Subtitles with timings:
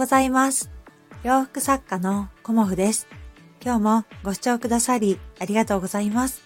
[0.00, 0.70] ございます。
[1.24, 3.06] 洋服作家のコモフです。
[3.62, 6.40] 今日もご視聴くださりありがとうございます。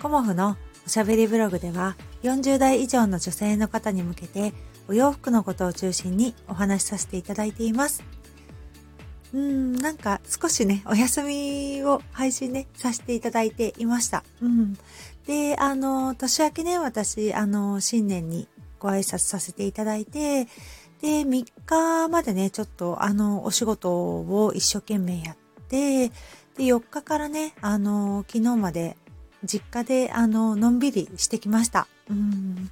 [0.00, 0.56] コモフの
[0.86, 4.54] おしゃべりブログでは40代以上の女性の方に向けて
[4.88, 8.02] お洋服のことを中心にお話しさせていただいています。
[9.34, 14.24] うーん、なんか少しね、お休みを配信ね、させていただいていました。
[14.40, 14.78] うん。
[15.26, 18.48] で、あの、年明けね、私、あの、新年に
[18.78, 20.46] ご挨拶させていただいて、
[21.02, 25.36] で、3日までね、ちょっと、あの、お仕事を一生懸命やっ
[25.68, 26.14] て、で、
[26.58, 28.96] 4日からね、あの、昨日まで
[29.44, 31.86] 実家で、あの、のんびりしてきました。
[32.10, 32.70] うん。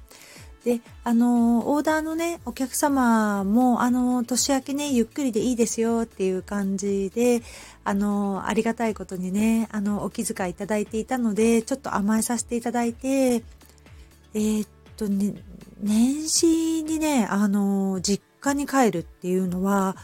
[0.65, 7.41] で、あの、オーダーのね、お客様も、あの、年明けね、ゆっくりでいいですよっていう感じで、
[7.85, 13.43] あの、ありがたいことにね、あの、お気遣いいただいていたので、ちょっと甘えさせていただいて、
[14.33, 15.35] えーっとね、
[15.79, 19.95] 年始にね、あの、実家に帰るっていうのは、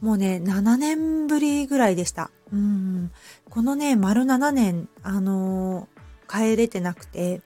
[0.00, 2.30] もうね、7年ぶりぐらいでした。
[2.52, 3.10] うん。
[3.48, 5.88] このね、丸7年、あの、
[6.28, 7.42] 帰れてなくて、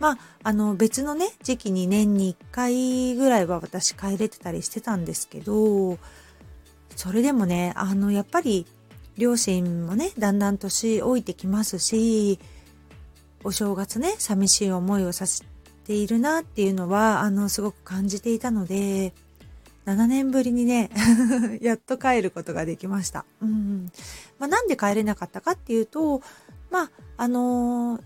[0.00, 5.98] まあ、あの、別のね、時期に年に1回ぐらいは私帰れてたりしてたんですけど、
[6.96, 8.66] それでもね、あの、やっぱり、
[9.16, 12.40] 両親もね、だんだん年老いてきますし、
[13.44, 15.44] お正月ね、寂しい思いをさせ
[15.86, 19.12] ているなっていうのは、あの、すごく感じていたので、
[19.86, 20.90] 7年ぶりにね、
[21.60, 23.24] やっと帰ることができました。
[23.42, 23.90] うん。
[24.38, 26.22] まあ、なんで帰れなかったかっていうと、
[26.70, 28.02] まあ、あのー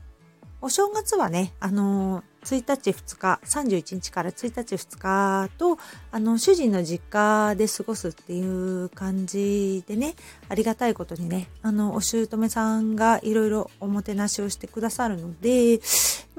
[0.61, 5.79] お正月はね、あのー1日2日、31日から1日2日と、
[6.11, 10.15] あの、主人の実家で過ごすっていう感じでね、
[10.49, 15.81] ありがたいことにね、あの、お姑さんがいろいろおもてなしをしてくださるので、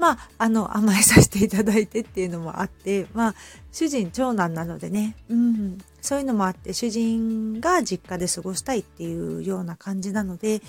[0.00, 3.34] まあ、あの、甘えさせていただいてっていうのもあって、まあ、
[3.70, 10.62] 主人長男なのでね、うん、そういうのもあって、主人が実家で過ごしたいっていうような感じなので、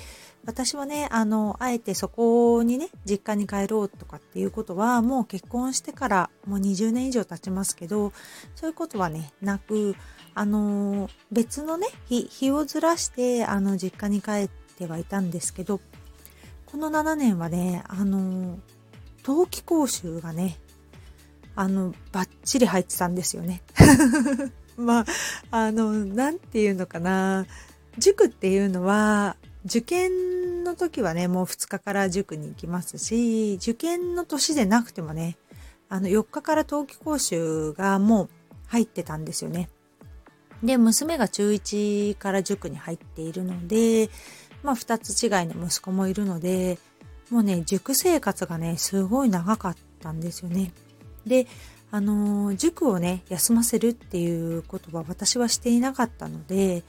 [0.45, 8.11] 私はね、あの、あえてそこにね、実家に帰ろうとかっていうことは、もう結婚してからもう20年以上経ちますけど、
[8.55, 9.95] そういうことはね、なく、
[10.33, 15.79] あの、別のね、日、日をずらして、あの、実家に帰ってはいたんですけど、
[16.65, 18.57] この7年はね、あの、
[19.23, 20.57] 冬季講習がね、
[21.55, 23.61] あの、バッチリ入ってたんですよね。
[24.77, 25.05] まあ、
[25.51, 27.45] あの、なんていうのかな。
[27.97, 35.37] 塾っていうのは、受験の時はね、もう2日から塾に行きますし、受験の年でなくてもね、
[35.89, 38.29] あの、4日から冬季講習がもう
[38.67, 39.69] 入ってたんですよね。
[40.63, 44.09] で、娘が中1から塾に入っているので、
[44.63, 46.79] まあ2つ違いの息子もいるので、
[47.31, 50.73] もうね、塾生活がね、すごい長かったんですよね。
[51.25, 51.47] で、
[51.89, 56.83] あの塾をね、休ませるっていうことは私はしていなかったので、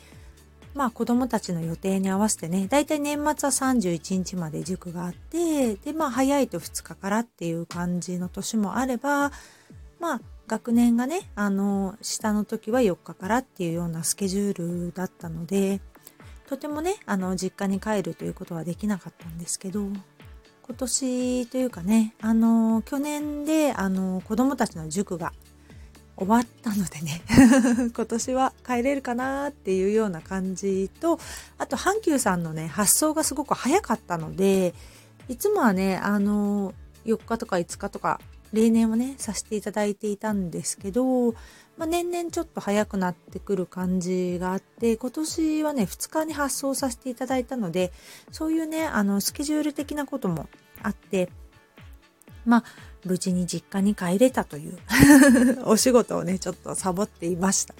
[0.74, 9.30] まあ子供たちの予定に合わせてね、だいたい年末は31日まで塾があって、で、まあ早いと2日からっていう感じの年もあれば、
[10.00, 15.80] まあ学年がね、あの、下の時は4日からっていうようなスケジュールだったので、
[16.46, 19.88] とてもね、あの、実家に帰るということはできなかったんですけど、
[20.64, 25.32] 今年というかね、あの、去年で、あの、子供たちの塾が
[26.16, 27.22] 終わったのでね、
[27.94, 31.18] 今年は帰れるかなっていうような感じと、
[31.58, 34.72] あと、阪急さんのね、発送がすごく早かったので、
[35.28, 36.74] いつもはね、あの、
[37.06, 38.20] 4日とか5日とか、
[38.52, 41.34] 例年はね、させていただいていたんですけど、
[41.76, 47.92] まあ、年々ちょっと早くなってくる感じがあって、今年はね、2日に発送させていただいたので、
[48.30, 50.48] そういうね、あの、スケジュール的なことも
[50.82, 51.30] あって、
[52.44, 52.64] まあ、
[53.04, 54.78] 無事に実家に帰れたという
[55.66, 57.74] お仕事をね、ちょっとサボっていました。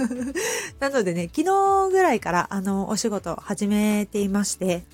[0.80, 4.84] なのでね、昨日ぐらいから、あの、お仕事を始めていまして、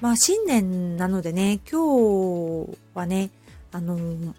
[0.00, 3.30] まあ、新年なのでね、今日はね、
[3.72, 4.34] あの、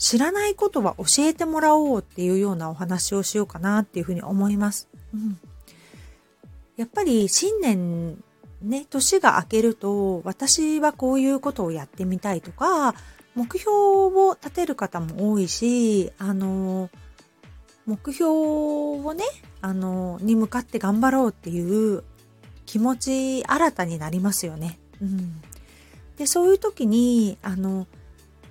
[0.00, 4.88] 知らないことは教えてもらおうっていうようなお話をしようかなっていうふうに思います。
[5.14, 5.38] うん。
[6.76, 8.16] やっぱり新年
[8.62, 12.94] ね、年が明けると、私はこういうことをやってみたいとか、
[13.34, 16.88] 目標を立てる方も多いし、あの、
[17.86, 19.24] 目標をね、
[19.60, 22.04] あの、に向かって頑張ろうっていう
[22.64, 24.78] 気持ち新たになりますよね。
[25.02, 25.40] うん。
[26.16, 27.86] で、そういう時に、あの、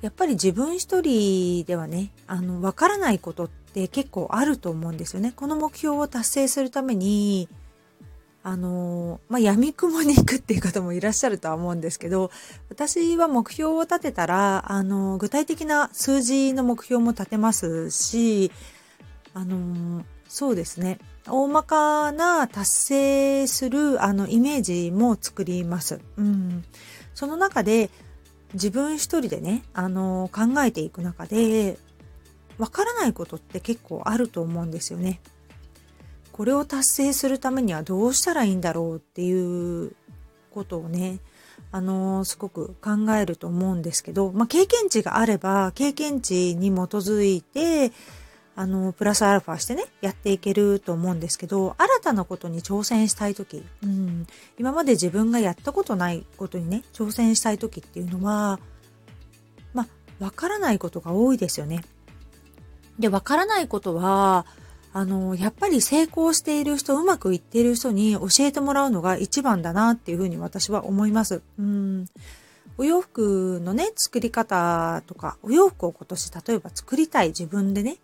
[0.01, 5.33] やっぱり自分一人ではね、あの、わからないことって結構あると思うんですよね。
[5.35, 7.49] この目標を達成するために、
[8.41, 12.31] あの、まあ、闇雲に行くっていう方もいらっしゃるとは思うんですけど、
[12.69, 18.51] 私は目標を立てたら、あの、具体的な数字の目標も立てますし、
[19.33, 20.99] あの、そうですね。
[21.27, 25.99] 大まかな達成するあのイメージも作ります。
[26.17, 26.63] うん。
[27.13, 27.89] その中で
[28.53, 31.77] 自分一人でね、あの考えていく中で、
[32.57, 35.21] わからないことって結構あると思うんですよね。
[36.31, 39.93] これを達成するためにはどうしたらいいんだろうっていう
[40.51, 41.19] ことをね、
[41.71, 47.91] あのすごく考えると思うんですけど、まあ、経験値があれば、経験値に基づいて、
[48.59, 54.27] あの、プラスアルファしてね、やっていけると思うんですけど、新たなことに挑戦したいとき、うん、
[54.57, 58.59] 今まで自分がやったことないことにね、挑戦したいときっていうのは、
[59.73, 59.87] ま、
[60.19, 61.85] わからないことが多いですよね。
[62.99, 64.45] で、わからないことは、
[64.91, 71.41] あの、やっぱり成功している人、うまくいっている人に教えてもらうのが一番だなっていうふうに私は思います。
[71.57, 72.07] うん。
[72.77, 77.99] お洋服のね、作り方とか、お洋服を今年例えば作りたい自分でね、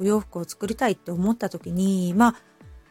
[0.00, 2.36] お洋服を作りたいって思った時に、まあ、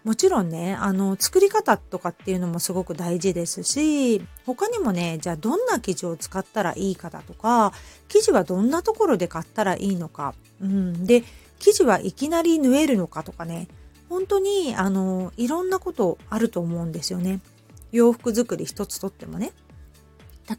[0.04, 7.72] もちろんね、あの、作り方とかっていうのもすごく大事ですし、他にもね、じゃあどんな生地を使ったらいいかだとか、
[8.10, 11.06] 生地はどんなところで買ったらいいのか、うん。
[11.06, 11.24] で、
[11.60, 13.70] 生地はいきなり縫えるのかとかね、
[14.10, 17.40] 本当に、あの、いろんなことあると思うんですよね。
[17.94, 19.54] 洋服作り一つとってもね。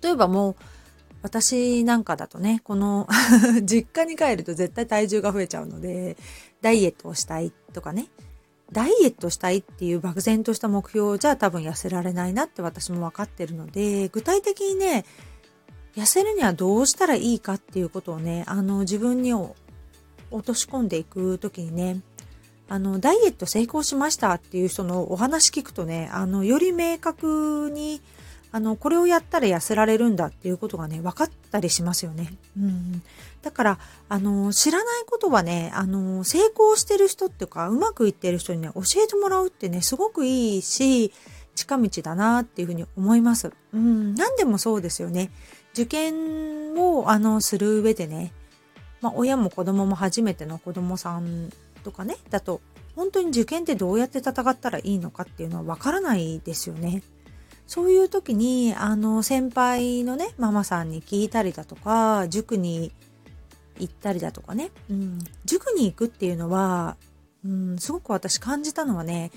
[0.02, 0.56] 例えばもう、
[1.24, 3.08] 私なんかだとね、この
[3.64, 6.18] 実家に帰ると絶対体重が増えちゃうので、
[6.60, 8.08] ダイエットをしたいとかね、
[8.70, 15.06] ダイエットしたいっていう漠然とした目標じゃ多分痩せられないなって私も分かってるので、具体的にね、
[15.96, 19.54] 痩せるにはどうしたらいいかっていうことをね、あの自分に落
[20.42, 22.02] とし込んでいくときにね、
[22.68, 28.02] あの、ダイエット成功しましたっていう人のお話聞くとね、あの、より明確に
[28.54, 32.32] あの、これをやったら痩せられるんだっていうことがね、分かったりしますよね。
[32.56, 33.02] うん。
[33.42, 33.78] だから、
[34.08, 41.12] あの、知らないことはね、あの、成功してる人っていうか、うまくいってる人にね、教えてもらうってね、すごくいいし、
[41.56, 43.50] 近道だなっていうふうに思います。
[43.72, 44.14] うん。
[44.14, 45.32] 何でもそうですよね。
[45.72, 48.32] 受験を、あの、する上でね、
[49.00, 51.52] まあ、親も子供も初めての子供さん
[51.82, 52.60] とかね、だと、
[52.94, 57.02] 本当に受験ってどうやって戦ったらいいのかっていうのはわからないですよね。
[57.66, 62.92] そういう時に、あの、先輩のね、ママさんに聞いたりだとか、塾に
[63.78, 66.96] 行ったりだとかね、うん、塾に行くっていうのは、
[67.44, 69.30] うん、すごく私感じたのはね、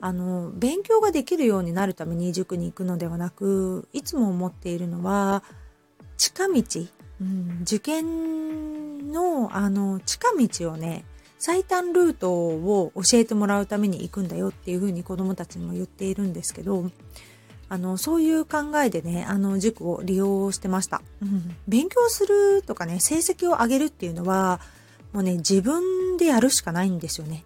[0.00, 5.42] あの、勉強ができるようになるために塾に行くのではなく、いつも思っているのは、
[6.16, 6.62] 近道、
[7.20, 11.04] うん、受験の、あの、近道をね、
[11.38, 16.90] 最短ルートを教えてもらうために行くんだよっていうふうに子供たちにも言っているんですけど、
[17.70, 21.02] あの、そういう考えでね、あの、塾を利用してました。
[21.22, 21.56] うん。
[21.68, 24.60] 勉強するとかね、成績を上げるっていうのは、
[25.12, 27.44] もうね、自分でやるしかないんですよね。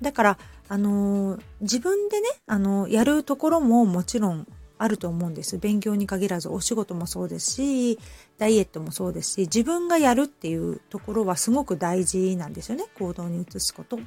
[0.00, 4.46] だから、あの、自分でね、あの、やるところももちろん
[4.78, 5.58] あると思うんです。
[5.58, 7.98] 勉強に限らずお仕事もそうですし、
[8.38, 12.86] ダイエットもそうですし、自分がやるっていうところはすごく大事なんですよね。
[12.98, 13.98] 行動に移すこと。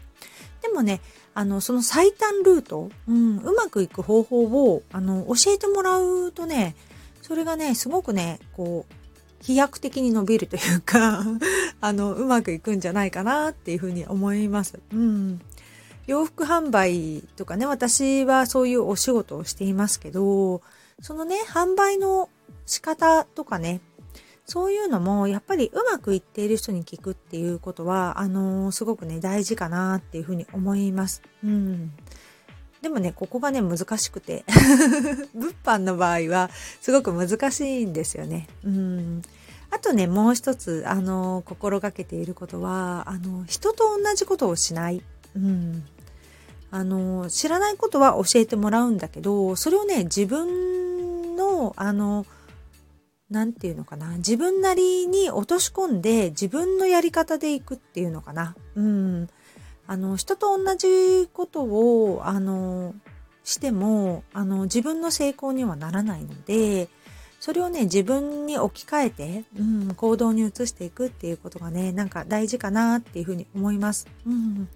[0.63, 1.01] でもね、
[1.36, 6.75] あの、その最短ルート、うん、うまくいく方法を、あの、教えてもらうとね、
[7.21, 8.94] それがね、すごくね、こう、
[9.44, 11.25] 飛躍的に伸びるというか
[11.82, 14.79] あの、うまくいくんじゃないかなっていうふうに思います。
[14.93, 15.41] うん。
[16.08, 20.62] 洋服販売とかね、私はそういうお仕事をしていますけど、
[21.01, 22.29] そのね、販売の
[22.65, 23.82] 仕方とかね、
[24.46, 31.22] そういうのもやっぱりうまくいっている人に聞くっていうことは、あのー、すごくね、大事かなっていうふうに思います。
[31.44, 31.94] うん。
[32.82, 34.44] でもね、ここがね、難しくて
[35.34, 36.50] 物販の場合は
[36.82, 38.48] すごく難しいんですよね。
[38.66, 39.22] うん。
[39.72, 45.02] あとね、もう一つ、あの、心がけていることは、あの、人と同じことをしない。
[45.36, 45.84] うん。
[46.70, 52.26] あの、知らないことは教えてもらうんだけど、それをね、自分の、あの、
[53.34, 58.56] なんていうのかな、自分なりに落とし込んで自分のやり方でいくっていうのかな。
[58.75, 59.28] うん。
[59.88, 62.94] あの、人と同じことを、あの、
[63.44, 66.90] しても、あの、自分の成功にはならないので、
[67.40, 74.08] それをね、自分に置き換えて、うん、行動に移していくっていうことがね、なんか大事かなっていうふうに思います。
[74.25, 74.70] うん。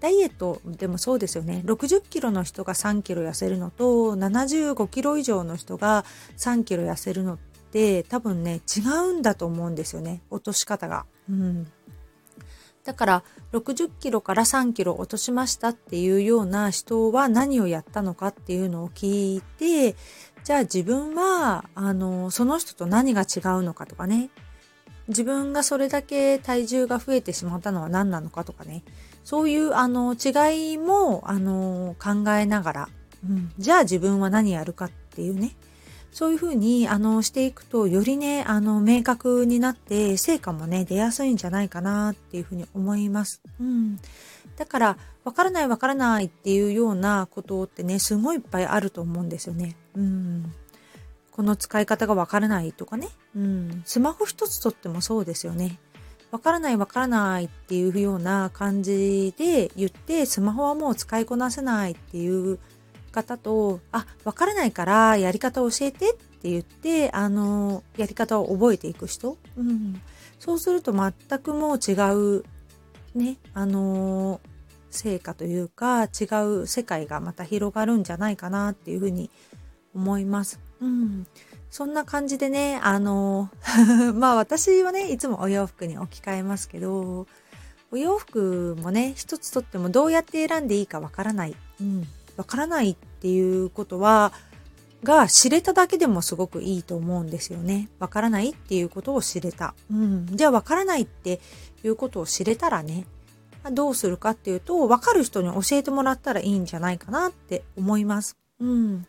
[0.00, 1.62] ダイエットでもそうですよね。
[1.64, 6.04] 60キロの人が3キロ痩せるのと、75キロ以上の人が
[6.36, 7.38] 3キロ痩せるのっ
[7.76, 8.80] て多分ね、違
[9.10, 10.22] うんだと思うんですよね。
[10.30, 11.04] 落とし方が。
[11.28, 11.70] うん。
[12.84, 19.94] だから60キロから3キロ落としましたっていうような人は何をやったのかっていうのを聞いて、
[20.42, 24.30] じゃあ自分は、あの、その人と何が違うのかとかね。
[25.08, 28.84] 自分がそれだけ体重が増えてしまったのは何なのかとかね、
[29.22, 32.88] そういうあの違いもあの考えながら、
[33.28, 35.54] うん、じゃあ自分は何やるかっていうね、
[36.10, 43.42] そういうふうにあのしていくとよりねあの明確になって成果もね出やすいんじゃないかなっていうふうに思います。
[43.60, 43.98] うん、
[44.56, 49.76] だからわからないわからないっていうようなことってねすごいいっぱいあると思うんですよね。
[49.94, 50.52] うん
[51.36, 53.08] この使い方がわからないとかね。
[53.36, 53.82] うん。
[53.84, 55.78] スマホ一つとってもそうですよね。
[56.30, 62.58] わからないわからないっていうような感じで言って、スマホはもう使いこなせないっていう
[63.16, 69.38] 方と、あ、わからないからやり方を教えてって言って、あの、やり方を覚えていく人。
[69.56, 70.00] うん。
[70.38, 72.44] そうすると全くもう違う、
[73.14, 74.40] ね、あの、
[74.90, 76.26] 成果というか、違
[76.62, 79.30] う世界がまた広がるんじゃないかなっていうふうに
[79.94, 80.60] 思います。
[80.80, 81.26] うん。
[81.70, 83.50] そんな感じでね、あの、
[84.14, 87.26] まあ私はね、いつもお洋服に置き換えますけど、
[87.90, 91.56] お洋服もね、一つとってもどうやって選んでいいかわからない。
[91.80, 92.06] うん。
[92.36, 94.32] わからないっていうことは、
[95.02, 97.88] が知れただけでもすごくいいと思うんですよね。
[97.98, 99.74] わからないっていうことを知れた。
[99.90, 100.26] うん。
[100.26, 101.40] じゃあわからないって
[101.84, 103.06] いうことを知れたらね、
[103.72, 108.36] どうするかっていうと、わかる人に教えてもらったらいいんじゃないかなって思います。
[108.60, 109.06] うん。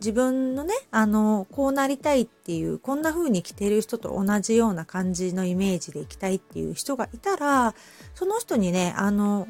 [0.00, 7.74] 自分のね、あの、こうなりたいっていう、こんな風に着てる人と同じような感じのイメージで着たいっていう人がいたら、
[8.14, 9.48] その人にね、あの、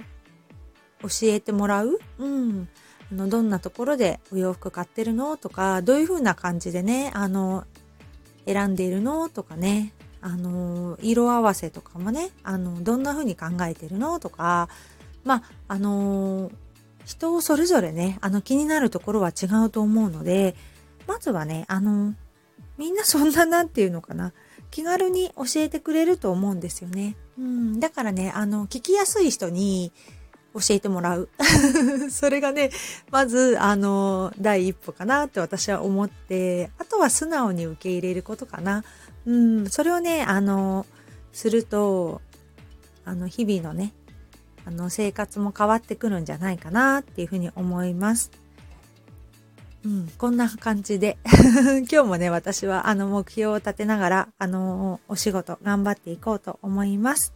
[1.02, 1.98] 教えてもらう。
[2.18, 2.68] うん。
[3.12, 5.36] あの、どんなところでお洋服買ってるの？
[5.36, 7.64] とか、どういう風な感じでね、あの、
[8.46, 9.28] 選んでいるの？
[9.28, 14.18] とかね、あの、色合わせとかもね、あの、どんな風に考えてるの？
[14.18, 14.68] とか、
[15.24, 16.50] まあ、あの
[17.04, 20.56] 人それぞれね、あの気になるところは違うと思うので、
[21.06, 22.14] まずはね、あの、
[22.78, 24.32] みんなそんななんていうのかな、
[24.70, 27.16] 気軽に教えてくれると思うんですよね。
[27.38, 29.92] うん、だからね、あの、聞きやすい人に
[30.58, 31.28] 教えてもらう。
[32.10, 32.70] それがね、
[33.10, 38.84] まず、あの、第一歩かなって私は思って、あとは素直に受け入れることかな。
[39.26, 40.86] うん、それをね、あの、
[41.32, 42.20] すると、
[43.04, 43.92] あの、日々のね、
[44.66, 48.32] あの生活も変わってくるんじゃないかなっていうふうに思います。
[49.84, 51.18] うん、こんな感じで
[51.88, 57.35] 今日もね、私はあの目標を立てながら、あのお仕事頑張っていこうと思います。